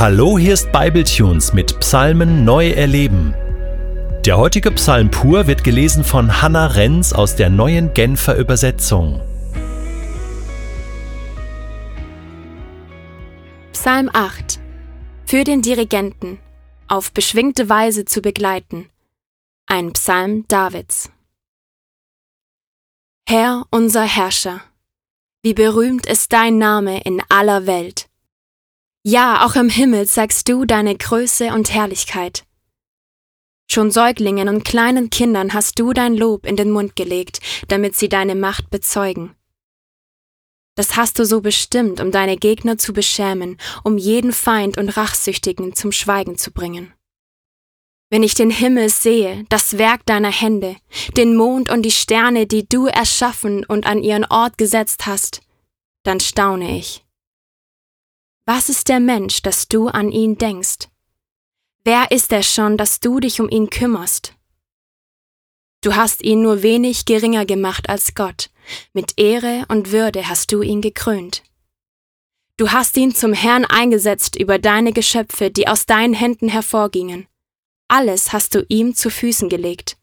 Hallo, 0.00 0.38
hier 0.38 0.54
ist 0.54 0.70
Bibletunes 0.70 1.52
mit 1.52 1.80
Psalmen 1.80 2.44
neu 2.44 2.70
erleben. 2.70 3.34
Der 4.24 4.38
heutige 4.38 4.70
Psalm 4.70 5.10
pur 5.10 5.48
wird 5.48 5.64
gelesen 5.64 6.04
von 6.04 6.40
Hannah 6.40 6.68
Renz 6.68 7.12
aus 7.12 7.34
der 7.34 7.50
neuen 7.50 7.92
Genfer 7.94 8.36
Übersetzung. 8.36 9.20
Psalm 13.72 14.08
8 14.12 14.60
Für 15.26 15.42
den 15.42 15.62
Dirigenten 15.62 16.38
auf 16.86 17.10
beschwingte 17.10 17.68
Weise 17.68 18.04
zu 18.04 18.22
begleiten. 18.22 18.88
Ein 19.66 19.94
Psalm 19.94 20.44
Davids. 20.46 21.10
Herr 23.28 23.64
unser 23.72 24.04
Herrscher, 24.04 24.60
wie 25.42 25.54
berühmt 25.54 26.06
ist 26.06 26.32
dein 26.32 26.56
Name 26.56 27.00
in 27.00 27.20
aller 27.28 27.66
Welt. 27.66 28.07
Ja, 29.04 29.46
auch 29.46 29.54
im 29.54 29.68
Himmel 29.68 30.06
zeigst 30.06 30.48
du 30.48 30.64
deine 30.64 30.96
Größe 30.96 31.52
und 31.52 31.72
Herrlichkeit. 31.72 32.44
Schon 33.70 33.90
Säuglingen 33.90 34.48
und 34.48 34.64
kleinen 34.64 35.10
Kindern 35.10 35.52
hast 35.52 35.78
du 35.78 35.92
dein 35.92 36.14
Lob 36.14 36.46
in 36.46 36.56
den 36.56 36.70
Mund 36.70 36.96
gelegt, 36.96 37.40
damit 37.68 37.96
sie 37.96 38.08
deine 38.08 38.34
Macht 38.34 38.70
bezeugen. 38.70 39.34
Das 40.74 40.96
hast 40.96 41.18
du 41.18 41.26
so 41.26 41.40
bestimmt, 41.40 42.00
um 42.00 42.12
deine 42.12 42.36
Gegner 42.36 42.78
zu 42.78 42.92
beschämen, 42.92 43.58
um 43.84 43.98
jeden 43.98 44.32
Feind 44.32 44.78
und 44.78 44.96
Rachsüchtigen 44.96 45.74
zum 45.74 45.92
Schweigen 45.92 46.38
zu 46.38 46.50
bringen. 46.50 46.94
Wenn 48.10 48.22
ich 48.22 48.34
den 48.34 48.50
Himmel 48.50 48.88
sehe, 48.88 49.44
das 49.50 49.76
Werk 49.76 50.06
deiner 50.06 50.32
Hände, 50.32 50.76
den 51.16 51.36
Mond 51.36 51.70
und 51.70 51.82
die 51.82 51.90
Sterne, 51.90 52.46
die 52.46 52.66
du 52.66 52.86
erschaffen 52.86 53.64
und 53.66 53.86
an 53.86 54.02
ihren 54.02 54.24
Ort 54.24 54.56
gesetzt 54.56 55.06
hast, 55.06 55.42
dann 56.04 56.20
staune 56.20 56.78
ich. 56.78 57.04
Was 58.50 58.70
ist 58.70 58.88
der 58.88 58.98
Mensch, 58.98 59.42
dass 59.42 59.68
du 59.68 59.88
an 59.88 60.10
ihn 60.10 60.38
denkst? 60.38 60.88
Wer 61.84 62.10
ist 62.10 62.32
er 62.32 62.42
schon, 62.42 62.78
dass 62.78 62.98
du 62.98 63.20
dich 63.20 63.42
um 63.42 63.50
ihn 63.50 63.68
kümmerst? 63.68 64.32
Du 65.82 65.94
hast 65.94 66.22
ihn 66.22 66.40
nur 66.40 66.62
wenig 66.62 67.04
geringer 67.04 67.44
gemacht 67.44 67.90
als 67.90 68.14
Gott, 68.14 68.48
mit 68.94 69.18
Ehre 69.18 69.66
und 69.68 69.92
Würde 69.92 70.30
hast 70.30 70.50
du 70.50 70.62
ihn 70.62 70.80
gekrönt. 70.80 71.42
Du 72.56 72.70
hast 72.70 72.96
ihn 72.96 73.14
zum 73.14 73.34
Herrn 73.34 73.66
eingesetzt 73.66 74.34
über 74.34 74.58
deine 74.58 74.94
Geschöpfe, 74.94 75.50
die 75.50 75.68
aus 75.68 75.84
deinen 75.84 76.14
Händen 76.14 76.48
hervorgingen. 76.48 77.26
Alles 77.86 78.32
hast 78.32 78.54
du 78.54 78.64
ihm 78.70 78.94
zu 78.94 79.10
Füßen 79.10 79.50
gelegt. 79.50 79.98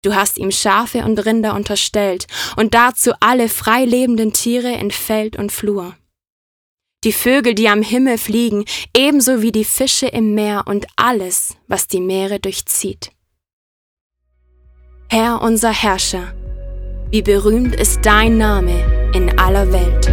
Du 0.00 0.14
hast 0.14 0.38
ihm 0.38 0.50
Schafe 0.50 1.04
und 1.04 1.18
Rinder 1.18 1.54
unterstellt 1.54 2.28
und 2.56 2.72
dazu 2.72 3.12
alle 3.20 3.50
frei 3.50 3.84
lebenden 3.84 4.32
Tiere 4.32 4.72
in 4.72 4.90
Feld 4.90 5.36
und 5.36 5.52
Flur. 5.52 5.94
Die 7.04 7.12
Vögel, 7.12 7.54
die 7.54 7.68
am 7.68 7.82
Himmel 7.82 8.16
fliegen, 8.16 8.64
ebenso 8.96 9.42
wie 9.42 9.52
die 9.52 9.64
Fische 9.64 10.06
im 10.06 10.34
Meer 10.34 10.64
und 10.66 10.86
alles, 10.96 11.54
was 11.68 11.86
die 11.86 12.00
Meere 12.00 12.40
durchzieht. 12.40 13.12
Herr 15.10 15.42
unser 15.42 15.70
Herrscher, 15.70 16.34
wie 17.10 17.22
berühmt 17.22 17.76
ist 17.76 18.00
dein 18.06 18.38
Name 18.38 19.12
in 19.14 19.38
aller 19.38 19.70
Welt. 19.70 20.03